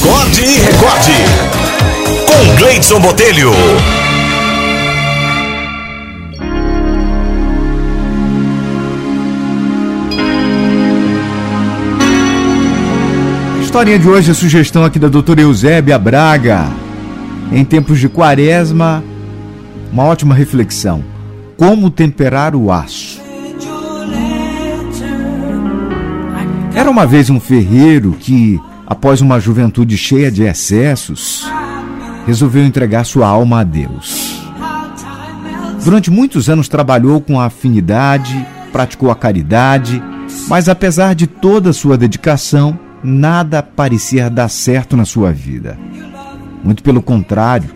Acorde 0.00 0.42
e 0.42 0.58
recorde. 0.60 1.12
Com 2.26 2.56
Gleidson 2.56 3.00
Botelho. 3.00 3.50
A 13.58 13.60
historinha 13.60 13.98
de 13.98 14.08
hoje 14.08 14.30
é 14.30 14.34
sugestão 14.34 14.84
aqui 14.84 14.98
da 14.98 15.08
doutora 15.08 15.42
Eusébia 15.42 15.98
Braga. 15.98 16.68
Em 17.52 17.62
tempos 17.62 17.98
de 17.98 18.08
quaresma, 18.08 19.04
uma 19.92 20.04
ótima 20.04 20.34
reflexão. 20.34 21.04
Como 21.58 21.90
temperar 21.90 22.56
o 22.56 22.72
aço? 22.72 23.20
Era 26.74 26.90
uma 26.90 27.06
vez 27.06 27.28
um 27.28 27.38
ferreiro 27.38 28.16
que, 28.18 28.58
após 28.90 29.20
uma 29.20 29.38
juventude 29.38 29.96
cheia 29.96 30.32
de 30.32 30.42
excessos, 30.42 31.48
resolveu 32.26 32.64
entregar 32.64 33.04
sua 33.04 33.28
alma 33.28 33.60
a 33.60 33.64
Deus. 33.64 34.42
Durante 35.84 36.10
muitos 36.10 36.50
anos 36.50 36.66
trabalhou 36.68 37.20
com 37.20 37.40
afinidade, 37.40 38.44
praticou 38.72 39.08
a 39.08 39.14
caridade, 39.14 40.02
mas 40.48 40.68
apesar 40.68 41.14
de 41.14 41.28
toda 41.28 41.70
a 41.70 41.72
sua 41.72 41.96
dedicação, 41.96 42.76
nada 43.02 43.62
parecia 43.62 44.28
dar 44.28 44.48
certo 44.48 44.96
na 44.96 45.04
sua 45.04 45.32
vida. 45.32 45.78
Muito 46.64 46.82
pelo 46.82 47.00
contrário, 47.00 47.70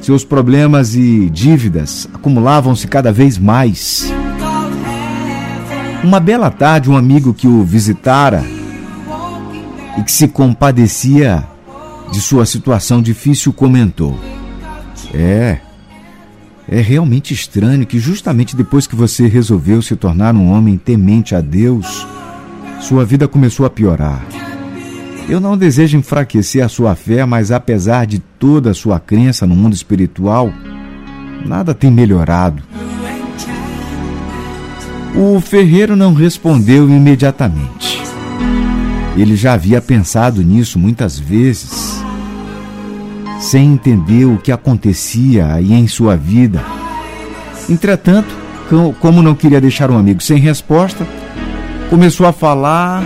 seus 0.00 0.24
problemas 0.24 0.94
e 0.96 1.28
dívidas 1.28 2.08
acumulavam-se 2.12 2.88
cada 2.88 3.12
vez 3.12 3.36
mais. 3.36 4.10
Uma 6.02 6.20
bela 6.20 6.50
tarde, 6.50 6.90
um 6.90 6.96
amigo 6.96 7.34
que 7.34 7.46
o 7.46 7.62
visitara 7.62 8.42
e 9.98 10.02
que 10.02 10.12
se 10.12 10.28
compadecia 10.28 11.44
de 12.10 12.20
sua 12.20 12.46
situação 12.46 13.00
difícil 13.00 13.52
comentou: 13.52 14.18
É, 15.12 15.58
é 16.68 16.80
realmente 16.80 17.34
estranho 17.34 17.86
que, 17.86 17.98
justamente 17.98 18.56
depois 18.56 18.86
que 18.86 18.96
você 18.96 19.26
resolveu 19.26 19.82
se 19.82 19.96
tornar 19.96 20.34
um 20.34 20.50
homem 20.50 20.76
temente 20.76 21.34
a 21.34 21.40
Deus, 21.40 22.06
sua 22.80 23.04
vida 23.04 23.28
começou 23.28 23.64
a 23.66 23.70
piorar. 23.70 24.24
Eu 25.28 25.40
não 25.40 25.56
desejo 25.56 25.96
enfraquecer 25.96 26.62
a 26.62 26.68
sua 26.68 26.94
fé, 26.94 27.24
mas 27.24 27.50
apesar 27.50 28.06
de 28.06 28.18
toda 28.18 28.70
a 28.70 28.74
sua 28.74 29.00
crença 29.00 29.46
no 29.46 29.56
mundo 29.56 29.72
espiritual, 29.72 30.52
nada 31.46 31.74
tem 31.74 31.90
melhorado. 31.90 32.62
O 35.16 35.40
ferreiro 35.40 35.96
não 35.96 36.12
respondeu 36.12 36.90
imediatamente. 36.90 37.93
Ele 39.16 39.36
já 39.36 39.52
havia 39.52 39.80
pensado 39.80 40.42
nisso 40.42 40.78
muitas 40.78 41.18
vezes, 41.18 42.02
sem 43.40 43.72
entender 43.72 44.24
o 44.24 44.38
que 44.38 44.50
acontecia 44.50 45.52
aí 45.52 45.72
em 45.72 45.86
sua 45.86 46.16
vida. 46.16 46.64
Entretanto, 47.70 48.34
como 49.00 49.22
não 49.22 49.34
queria 49.34 49.60
deixar 49.60 49.90
um 49.90 49.98
amigo 49.98 50.20
sem 50.20 50.38
resposta, 50.38 51.06
começou 51.88 52.26
a 52.26 52.32
falar 52.32 53.04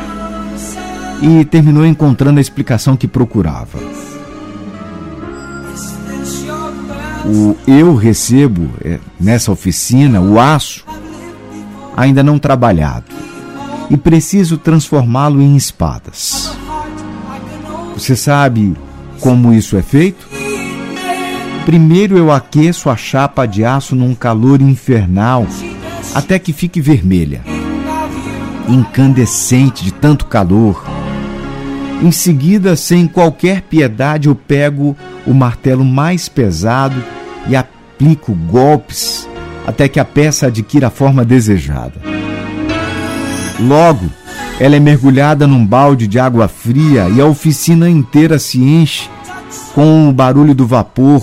e 1.20 1.44
terminou 1.44 1.84
encontrando 1.84 2.38
a 2.38 2.40
explicação 2.40 2.96
que 2.96 3.06
procurava. 3.06 3.78
O 7.26 7.54
eu 7.66 7.94
recebo 7.94 8.70
é, 8.82 8.98
nessa 9.20 9.52
oficina 9.52 10.20
o 10.20 10.40
aço 10.40 10.86
ainda 11.94 12.22
não 12.22 12.38
trabalhado 12.38 13.27
e 13.90 13.96
preciso 13.96 14.58
transformá-lo 14.58 15.40
em 15.40 15.56
espadas. 15.56 16.56
Você 17.94 18.14
sabe 18.14 18.76
como 19.20 19.52
isso 19.52 19.76
é 19.76 19.82
feito? 19.82 20.28
Primeiro 21.64 22.16
eu 22.16 22.32
aqueço 22.32 22.88
a 22.88 22.96
chapa 22.96 23.44
de 23.44 23.64
aço 23.64 23.94
num 23.94 24.14
calor 24.14 24.60
infernal 24.62 25.46
até 26.14 26.38
que 26.38 26.52
fique 26.52 26.80
vermelha, 26.80 27.42
incandescente 28.68 29.84
de 29.84 29.92
tanto 29.92 30.26
calor. 30.26 30.82
Em 32.02 32.10
seguida, 32.12 32.76
sem 32.76 33.06
qualquer 33.06 33.62
piedade, 33.62 34.28
eu 34.28 34.34
pego 34.34 34.96
o 35.26 35.34
martelo 35.34 35.84
mais 35.84 36.28
pesado 36.28 37.02
e 37.48 37.56
aplico 37.56 38.32
golpes 38.32 39.28
até 39.66 39.88
que 39.88 40.00
a 40.00 40.04
peça 40.04 40.46
adquira 40.46 40.86
a 40.86 40.90
forma 40.90 41.24
desejada. 41.24 42.17
Logo, 43.58 44.10
ela 44.60 44.76
é 44.76 44.80
mergulhada 44.80 45.46
num 45.46 45.64
balde 45.64 46.06
de 46.06 46.18
água 46.18 46.48
fria 46.48 47.08
e 47.08 47.20
a 47.20 47.26
oficina 47.26 47.88
inteira 47.88 48.38
se 48.38 48.58
enche 48.58 49.08
com 49.74 50.08
o 50.08 50.12
barulho 50.12 50.54
do 50.54 50.66
vapor, 50.66 51.22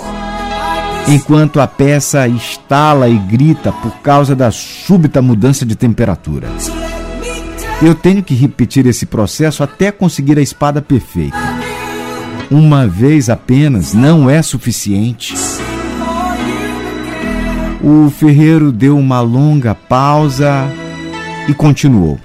enquanto 1.08 1.60
a 1.60 1.68
peça 1.68 2.28
estala 2.28 3.08
e 3.10 3.18
grita 3.18 3.72
por 3.72 3.92
causa 3.98 4.36
da 4.36 4.52
súbita 4.52 5.22
mudança 5.22 5.66
de 5.66 5.76
temperatura. 5.76 6.48
Eu 7.82 7.94
tenho 7.94 8.24
que 8.24 8.34
repetir 8.34 8.86
esse 8.86 9.06
processo 9.06 9.62
até 9.62 9.92
conseguir 9.92 10.38
a 10.38 10.42
espada 10.42 10.82
perfeita. 10.82 11.38
Uma 12.50 12.88
vez 12.88 13.30
apenas 13.30 13.94
não 13.94 14.30
é 14.30 14.42
suficiente. 14.42 15.34
O 17.84 18.10
ferreiro 18.10 18.72
deu 18.72 18.98
uma 18.98 19.20
longa 19.20 19.76
pausa 19.76 20.66
e 21.48 21.54
continuou. 21.54 22.20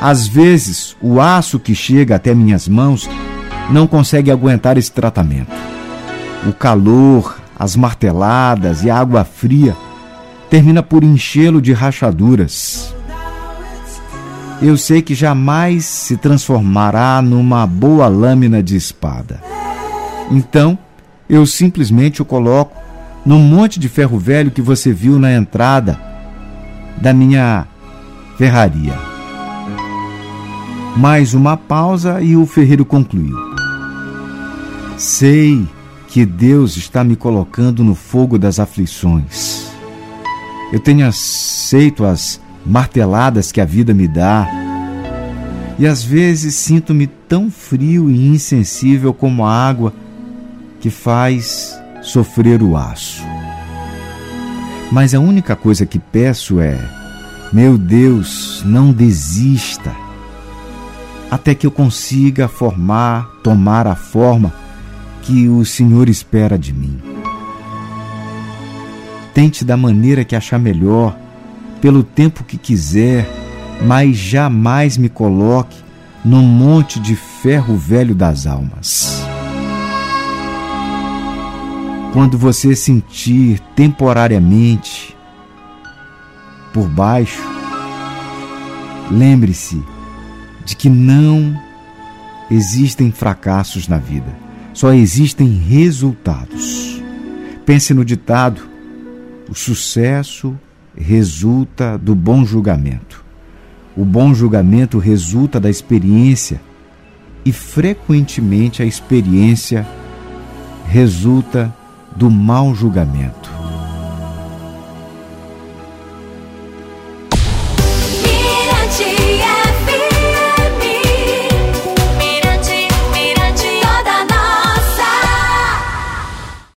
Às 0.00 0.26
vezes, 0.26 0.96
o 1.00 1.20
aço 1.20 1.58
que 1.58 1.74
chega 1.74 2.16
até 2.16 2.34
minhas 2.34 2.68
mãos 2.68 3.08
não 3.70 3.86
consegue 3.86 4.30
aguentar 4.30 4.76
esse 4.76 4.92
tratamento. 4.92 5.52
O 6.46 6.52
calor, 6.52 7.40
as 7.58 7.74
marteladas 7.74 8.84
e 8.84 8.90
a 8.90 8.98
água 8.98 9.24
fria 9.24 9.74
termina 10.50 10.82
por 10.82 11.02
enchê-lo 11.02 11.60
de 11.60 11.72
rachaduras. 11.72 12.94
Eu 14.60 14.76
sei 14.76 15.02
que 15.02 15.14
jamais 15.14 15.84
se 15.84 16.16
transformará 16.16 17.20
numa 17.22 17.66
boa 17.66 18.06
lâmina 18.08 18.62
de 18.62 18.76
espada. 18.76 19.40
Então, 20.30 20.78
eu 21.28 21.46
simplesmente 21.46 22.22
o 22.22 22.24
coloco 22.24 22.76
num 23.24 23.40
monte 23.40 23.80
de 23.80 23.88
ferro 23.88 24.18
velho 24.18 24.50
que 24.50 24.62
você 24.62 24.92
viu 24.92 25.18
na 25.18 25.32
entrada 25.32 25.98
da 26.96 27.12
minha 27.12 27.66
ferraria. 28.36 28.94
Mais 30.96 31.34
uma 31.34 31.56
pausa 31.56 32.20
e 32.20 32.36
o 32.36 32.46
ferreiro 32.46 32.84
concluiu. 32.84 33.36
Sei 34.96 35.66
que 36.08 36.24
Deus 36.24 36.76
está 36.76 37.02
me 37.02 37.16
colocando 37.16 37.82
no 37.82 37.94
fogo 37.94 38.38
das 38.38 38.60
aflições. 38.60 39.66
Eu 40.72 40.78
tenho 40.78 41.06
aceito 41.06 42.04
as 42.04 42.40
marteladas 42.64 43.50
que 43.50 43.60
a 43.60 43.64
vida 43.64 43.92
me 43.92 44.06
dá. 44.06 44.48
E 45.76 45.86
às 45.86 46.04
vezes 46.04 46.54
sinto-me 46.54 47.06
tão 47.06 47.50
frio 47.50 48.08
e 48.08 48.28
insensível 48.28 49.12
como 49.12 49.44
a 49.44 49.52
água 49.52 49.92
que 50.80 50.88
faz 50.90 51.76
sofrer 52.00 52.62
o 52.62 52.76
aço. 52.76 53.22
Mas 54.92 55.14
a 55.14 55.18
única 55.18 55.56
coisa 55.56 55.84
que 55.84 55.98
peço 55.98 56.60
é: 56.60 56.78
meu 57.54 57.78
Deus, 57.78 58.64
não 58.66 58.90
desista, 58.90 59.94
até 61.30 61.54
que 61.54 61.64
eu 61.64 61.70
consiga 61.70 62.48
formar, 62.48 63.28
tomar 63.44 63.86
a 63.86 63.94
forma 63.94 64.52
que 65.22 65.48
o 65.48 65.64
Senhor 65.64 66.08
espera 66.08 66.58
de 66.58 66.72
mim. 66.72 67.00
Tente 69.32 69.64
da 69.64 69.76
maneira 69.76 70.24
que 70.24 70.34
achar 70.34 70.58
melhor, 70.58 71.16
pelo 71.80 72.02
tempo 72.02 72.42
que 72.42 72.58
quiser, 72.58 73.24
mas 73.86 74.16
jamais 74.16 74.96
me 74.96 75.08
coloque 75.08 75.76
num 76.24 76.42
monte 76.42 76.98
de 76.98 77.14
ferro 77.14 77.76
velho 77.76 78.16
das 78.16 78.48
almas. 78.48 79.22
Quando 82.12 82.36
você 82.36 82.74
sentir 82.74 83.60
temporariamente 83.76 85.14
por 86.74 86.88
baixo, 86.88 87.40
lembre-se 89.08 89.80
de 90.64 90.74
que 90.74 90.90
não 90.90 91.56
existem 92.50 93.12
fracassos 93.12 93.86
na 93.86 93.96
vida, 93.96 94.36
só 94.72 94.92
existem 94.92 95.48
resultados. 95.48 97.00
Pense 97.64 97.94
no 97.94 98.04
ditado: 98.04 98.68
o 99.48 99.54
sucesso 99.54 100.58
resulta 100.96 101.96
do 101.96 102.12
bom 102.12 102.44
julgamento. 102.44 103.24
O 103.96 104.04
bom 104.04 104.34
julgamento 104.34 104.98
resulta 104.98 105.60
da 105.60 105.70
experiência 105.70 106.60
e 107.44 107.52
frequentemente 107.52 108.82
a 108.82 108.84
experiência 108.84 109.86
resulta 110.88 111.72
do 112.16 112.28
mau 112.28 112.74
julgamento. 112.74 113.53